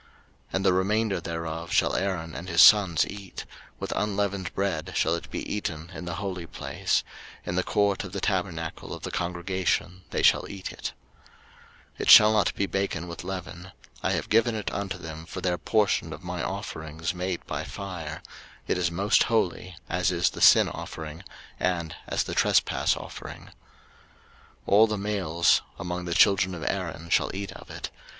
03:006:016 0.01 0.09
And 0.55 0.65
the 0.65 0.73
remainder 0.73 1.21
thereof 1.21 1.71
shall 1.71 1.95
Aaron 1.95 2.33
and 2.33 2.49
his 2.49 2.63
sons 2.63 3.05
eat: 3.07 3.45
with 3.79 3.93
unleavened 3.95 4.51
bread 4.55 4.93
shall 4.95 5.13
it 5.13 5.29
be 5.29 5.47
eaten 5.47 5.91
in 5.93 6.05
the 6.05 6.15
holy 6.15 6.47
place; 6.47 7.03
in 7.45 7.53
the 7.53 7.61
court 7.61 8.03
of 8.03 8.11
the 8.11 8.19
tabernacle 8.19 8.95
of 8.95 9.03
the 9.03 9.11
congregation 9.11 10.01
they 10.09 10.23
shall 10.23 10.49
eat 10.49 10.71
it. 10.71 10.93
03:006:017 11.99 11.99
It 11.99 12.09
shall 12.09 12.33
not 12.33 12.55
be 12.55 12.65
baken 12.67 13.07
with 13.07 13.23
leaven. 13.23 13.73
I 14.01 14.13
have 14.13 14.27
given 14.27 14.55
it 14.55 14.73
unto 14.73 14.97
them 14.97 15.27
for 15.27 15.39
their 15.39 15.59
portion 15.59 16.13
of 16.13 16.23
my 16.23 16.41
offerings 16.41 17.13
made 17.13 17.45
by 17.45 17.63
fire; 17.63 18.23
it 18.65 18.79
is 18.79 18.89
most 18.89 19.21
holy, 19.25 19.77
as 19.87 20.11
is 20.11 20.31
the 20.31 20.41
sin 20.41 20.67
offering, 20.67 21.23
and 21.59 21.95
as 22.07 22.23
the 22.23 22.33
trespass 22.33 22.97
offering. 22.97 23.49
03:006:018 23.51 23.51
All 24.65 24.87
the 24.87 24.97
males 24.97 25.61
among 25.77 26.05
the 26.05 26.15
children 26.15 26.55
of 26.55 26.63
Aaron 26.67 27.09
shall 27.11 27.29
eat 27.35 27.51
of 27.51 27.69
it. 27.69 27.91